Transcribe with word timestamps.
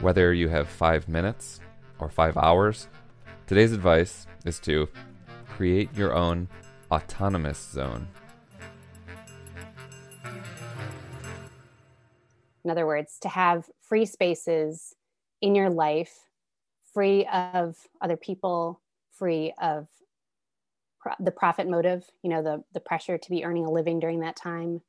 Whether 0.00 0.32
you 0.32 0.48
have 0.48 0.66
five 0.66 1.08
minutes 1.08 1.60
or 1.98 2.08
five 2.08 2.38
hours, 2.38 2.88
today's 3.46 3.72
advice 3.72 4.26
is 4.46 4.58
to 4.60 4.88
create 5.46 5.94
your 5.94 6.14
own 6.14 6.48
autonomous 6.90 7.58
zone. 7.58 8.08
In 12.64 12.70
other 12.70 12.86
words, 12.86 13.18
to 13.20 13.28
have 13.28 13.68
free 13.82 14.06
spaces 14.06 14.94
in 15.42 15.54
your 15.54 15.68
life, 15.68 16.30
free 16.94 17.26
of 17.26 17.76
other 18.00 18.16
people, 18.16 18.80
free 19.12 19.52
of 19.60 19.86
pro- 20.98 21.12
the 21.20 21.30
profit 21.30 21.68
motive, 21.68 22.06
you 22.22 22.30
know, 22.30 22.42
the, 22.42 22.64
the 22.72 22.80
pressure 22.80 23.18
to 23.18 23.30
be 23.30 23.44
earning 23.44 23.66
a 23.66 23.70
living 23.70 24.00
during 24.00 24.20
that 24.20 24.36
time, 24.36 24.80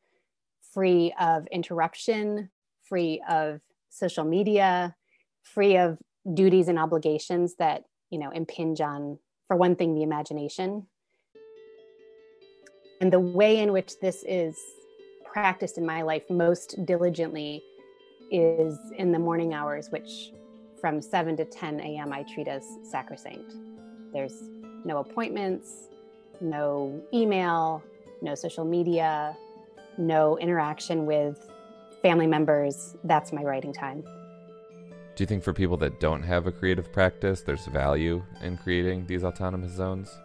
free 0.62 1.14
of 1.20 1.48
interruption, 1.48 2.50
free 2.82 3.22
of 3.30 3.60
social 3.90 4.24
media, 4.24 4.96
free 5.44 5.78
of 5.78 5.98
duties 6.34 6.68
and 6.68 6.78
obligations 6.78 7.56
that, 7.56 7.84
you 8.10 8.20
know, 8.20 8.30
impinge 8.32 8.82
on, 8.82 9.18
for 9.48 9.58
one 9.58 9.76
thing, 9.76 9.96
the 9.96 10.04
imagination. 10.04 10.88
And 13.00 13.12
the 13.12 13.20
way 13.20 13.60
in 13.60 13.72
which 13.72 14.00
this 14.00 14.24
is 14.28 14.56
practiced 15.26 15.78
in 15.78 15.86
my 15.86 16.02
life 16.04 16.24
most 16.30 16.86
diligently 16.86 17.64
is 18.30 18.78
in 18.98 19.12
the 19.12 19.20
morning 19.20 19.54
hours, 19.54 19.90
which 19.90 20.32
from 20.80 21.02
7 21.02 21.38
to 21.38 21.46
10 21.46 21.80
a.m. 21.80 22.12
I 22.14 22.24
treat 22.24 22.48
as 22.48 22.64
sacrosanct. 22.84 23.54
There's 24.14 24.44
no 24.84 24.98
appointments, 24.98 25.90
no 26.40 27.02
email, 27.14 27.84
no 28.22 28.36
social 28.36 28.66
media, 28.66 29.36
no 29.98 30.38
interaction 30.38 31.06
with 31.06 31.50
family 32.02 32.28
members. 32.28 32.96
That's 33.04 33.32
my 33.32 33.44
writing 33.44 33.74
time. 33.74 34.04
Do 35.16 35.24
you 35.24 35.28
think 35.28 35.44
for 35.44 35.54
people 35.54 35.78
that 35.78 36.00
don't 36.00 36.24
have 36.24 36.48
a 36.48 36.52
creative 36.52 36.92
practice, 36.92 37.42
there's 37.42 37.66
value 37.66 38.24
in 38.42 38.58
creating 38.58 39.06
these 39.08 39.24
autonomous 39.24 39.74
zones? 39.74 40.18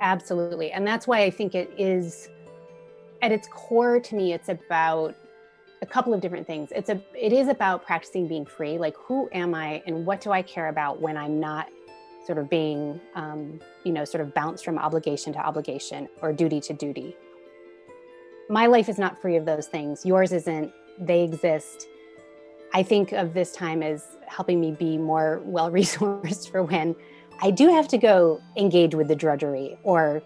Absolutely. 0.00 0.72
And 0.72 0.86
that's 0.86 1.06
why 1.06 1.22
I 1.22 1.30
think 1.30 1.54
it 1.54 1.70
is 1.76 2.28
at 3.20 3.32
its 3.32 3.48
core 3.48 3.98
to 4.00 4.14
me 4.14 4.32
it's 4.32 4.48
about 4.48 5.14
a 5.82 5.86
couple 5.86 6.14
of 6.14 6.20
different 6.20 6.46
things. 6.46 6.72
It's 6.74 6.90
a 6.90 7.00
it 7.14 7.32
is 7.32 7.48
about 7.48 7.84
practicing 7.84 8.26
being 8.26 8.46
free. 8.46 8.78
Like 8.78 8.96
who 8.96 9.28
am 9.32 9.54
I 9.54 9.82
and 9.86 10.06
what 10.06 10.20
do 10.20 10.32
I 10.32 10.42
care 10.42 10.68
about 10.68 11.00
when 11.00 11.16
I'm 11.16 11.38
not 11.38 11.68
sort 12.26 12.38
of 12.38 12.50
being 12.50 13.00
um, 13.14 13.60
you 13.84 13.92
know 13.92 14.04
sort 14.04 14.22
of 14.22 14.34
bounced 14.34 14.64
from 14.64 14.78
obligation 14.78 15.32
to 15.34 15.38
obligation 15.38 16.08
or 16.22 16.32
duty 16.32 16.60
to 16.62 16.72
duty. 16.72 17.16
My 18.48 18.66
life 18.66 18.88
is 18.88 18.98
not 18.98 19.20
free 19.20 19.36
of 19.36 19.44
those 19.44 19.66
things. 19.66 20.04
Yours 20.06 20.32
isn't. 20.32 20.72
They 20.98 21.22
exist. 21.22 21.86
I 22.74 22.82
think 22.82 23.12
of 23.12 23.34
this 23.34 23.52
time 23.52 23.82
as 23.82 24.04
helping 24.26 24.60
me 24.60 24.72
be 24.72 24.98
more 24.98 25.40
well 25.44 25.70
resourced 25.70 26.50
for 26.50 26.62
when 26.62 26.94
I 27.40 27.50
do 27.50 27.68
have 27.68 27.88
to 27.88 27.98
go 27.98 28.40
engage 28.56 28.94
with 28.94 29.08
the 29.08 29.16
drudgery 29.16 29.78
or 29.82 30.22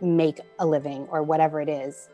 make 0.00 0.40
a 0.58 0.66
living 0.66 1.06
or 1.10 1.22
whatever 1.22 1.60
it 1.60 1.68
is. 1.68 2.08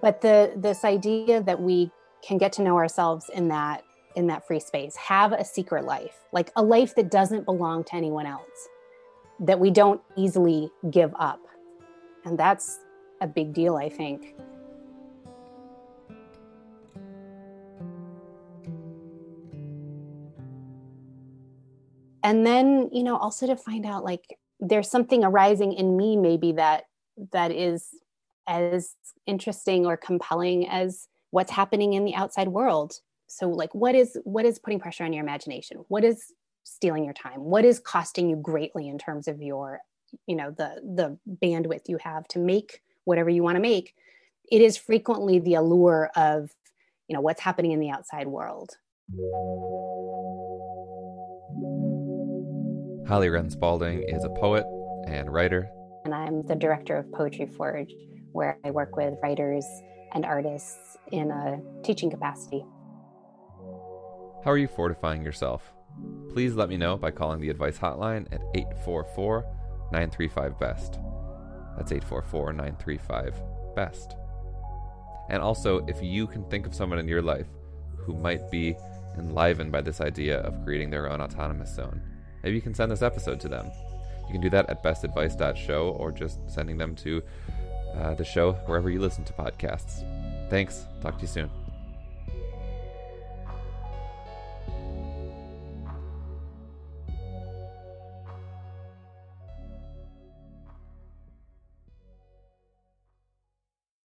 But 0.00 0.20
the 0.20 0.52
this 0.56 0.84
idea 0.84 1.42
that 1.42 1.60
we 1.60 1.90
can 2.22 2.38
get 2.38 2.52
to 2.54 2.62
know 2.62 2.76
ourselves 2.76 3.30
in 3.34 3.48
that 3.48 3.84
in 4.16 4.26
that 4.26 4.46
free 4.46 4.60
space 4.60 4.96
have 4.96 5.32
a 5.32 5.44
secret 5.44 5.84
life 5.84 6.24
like 6.32 6.50
a 6.56 6.62
life 6.62 6.94
that 6.96 7.10
doesn't 7.10 7.44
belong 7.44 7.84
to 7.84 7.94
anyone 7.94 8.26
else 8.26 8.68
that 9.38 9.60
we 9.60 9.70
don't 9.70 10.00
easily 10.16 10.70
give 10.90 11.14
up 11.18 11.40
and 12.24 12.38
that's 12.38 12.80
a 13.20 13.26
big 13.26 13.52
deal 13.52 13.76
i 13.76 13.88
think 13.88 14.34
and 22.22 22.46
then 22.46 22.88
you 22.92 23.02
know 23.02 23.16
also 23.16 23.46
to 23.46 23.56
find 23.56 23.86
out 23.86 24.04
like 24.04 24.38
there's 24.60 24.90
something 24.90 25.24
arising 25.24 25.72
in 25.72 25.96
me 25.96 26.16
maybe 26.16 26.52
that 26.52 26.84
that 27.32 27.50
is 27.50 27.88
as 28.48 28.94
interesting 29.26 29.86
or 29.86 29.96
compelling 29.96 30.68
as 30.68 31.06
what's 31.30 31.52
happening 31.52 31.92
in 31.92 32.04
the 32.04 32.14
outside 32.14 32.48
world. 32.48 32.94
So 33.26 33.48
like 33.48 33.74
what 33.74 33.94
is 33.94 34.18
what 34.24 34.46
is 34.46 34.58
putting 34.58 34.80
pressure 34.80 35.04
on 35.04 35.12
your 35.12 35.22
imagination? 35.22 35.84
What 35.88 36.02
is 36.04 36.32
stealing 36.64 37.04
your 37.04 37.14
time? 37.14 37.40
What 37.44 37.64
is 37.64 37.78
costing 37.78 38.30
you 38.30 38.36
greatly 38.36 38.88
in 38.88 38.98
terms 38.98 39.28
of 39.28 39.42
your 39.42 39.80
you 40.26 40.36
know 40.36 40.50
the 40.50 40.80
the 40.82 41.18
bandwidth 41.42 41.88
you 41.88 41.98
have 41.98 42.26
to 42.28 42.38
make 42.38 42.82
whatever 43.04 43.28
you 43.28 43.42
want 43.42 43.56
to 43.56 43.62
make? 43.62 43.94
It 44.50 44.62
is 44.62 44.78
frequently 44.78 45.38
the 45.38 45.54
allure 45.54 46.10
of 46.16 46.50
you 47.06 47.14
know 47.14 47.20
what's 47.20 47.42
happening 47.42 47.72
in 47.72 47.80
the 47.80 47.90
outside 47.90 48.28
world 48.28 48.76
Holly 53.08 53.30
Wren 53.30 53.48
Spaulding 53.48 54.02
is 54.02 54.22
a 54.24 54.28
poet 54.28 54.66
and 55.06 55.32
writer. 55.32 55.70
And 56.04 56.14
I'm 56.14 56.42
the 56.42 56.54
director 56.54 56.94
of 56.94 57.10
Poetry 57.10 57.46
Forge, 57.46 57.94
where 58.32 58.58
I 58.66 58.70
work 58.70 58.96
with 58.96 59.14
writers 59.22 59.64
and 60.12 60.26
artists 60.26 60.98
in 61.10 61.30
a 61.30 61.58
teaching 61.82 62.10
capacity. 62.10 62.66
How 64.44 64.50
are 64.50 64.58
you 64.58 64.68
fortifying 64.68 65.22
yourself? 65.22 65.72
Please 66.34 66.54
let 66.54 66.68
me 66.68 66.76
know 66.76 66.98
by 66.98 67.10
calling 67.10 67.40
the 67.40 67.48
advice 67.48 67.78
hotline 67.78 68.26
at 68.30 68.42
844 68.54 69.40
935 69.90 70.58
BEST. 70.58 70.98
That's 71.78 71.92
844 71.92 72.52
935 72.52 73.42
BEST. 73.74 74.16
And 75.30 75.40
also, 75.40 75.78
if 75.86 76.02
you 76.02 76.26
can 76.26 76.44
think 76.50 76.66
of 76.66 76.74
someone 76.74 76.98
in 76.98 77.08
your 77.08 77.22
life 77.22 77.48
who 77.96 78.12
might 78.12 78.50
be 78.50 78.76
enlivened 79.16 79.72
by 79.72 79.80
this 79.80 80.02
idea 80.02 80.40
of 80.40 80.62
creating 80.62 80.90
their 80.90 81.10
own 81.10 81.22
autonomous 81.22 81.74
zone, 81.74 82.02
maybe 82.42 82.56
you 82.56 82.62
can 82.62 82.74
send 82.74 82.90
this 82.90 83.02
episode 83.02 83.40
to 83.40 83.48
them. 83.48 83.70
You 84.26 84.32
can 84.32 84.40
do 84.40 84.50
that 84.50 84.68
at 84.68 84.82
bestadvice.show 84.82 85.90
or 85.98 86.12
just 86.12 86.38
sending 86.50 86.76
them 86.76 86.94
to 86.96 87.22
uh, 87.96 88.14
the 88.14 88.24
show 88.24 88.52
wherever 88.66 88.90
you 88.90 89.00
listen 89.00 89.24
to 89.24 89.32
podcasts. 89.32 90.04
Thanks. 90.50 90.86
Talk 91.00 91.16
to 91.16 91.22
you 91.22 91.28
soon. 91.28 91.67